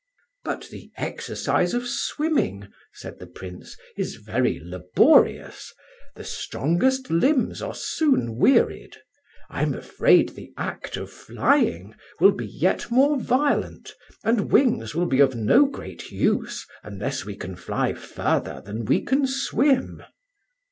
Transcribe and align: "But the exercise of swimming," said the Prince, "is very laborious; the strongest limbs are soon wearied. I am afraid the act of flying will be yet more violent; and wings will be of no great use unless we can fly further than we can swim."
"But 0.43 0.67
the 0.71 0.89
exercise 0.97 1.75
of 1.75 1.85
swimming," 1.85 2.69
said 2.91 3.19
the 3.19 3.27
Prince, 3.27 3.77
"is 3.95 4.15
very 4.15 4.59
laborious; 4.59 5.71
the 6.15 6.23
strongest 6.23 7.11
limbs 7.11 7.61
are 7.61 7.75
soon 7.75 8.37
wearied. 8.37 8.95
I 9.47 9.61
am 9.61 9.75
afraid 9.75 10.29
the 10.29 10.53
act 10.57 10.97
of 10.97 11.11
flying 11.11 11.93
will 12.19 12.31
be 12.31 12.47
yet 12.47 12.89
more 12.89 13.19
violent; 13.19 13.93
and 14.23 14.51
wings 14.51 14.95
will 14.95 15.05
be 15.05 15.19
of 15.19 15.35
no 15.35 15.67
great 15.67 16.09
use 16.11 16.65
unless 16.81 17.23
we 17.23 17.35
can 17.35 17.55
fly 17.55 17.93
further 17.93 18.59
than 18.65 18.85
we 18.85 19.01
can 19.05 19.27
swim." 19.27 20.01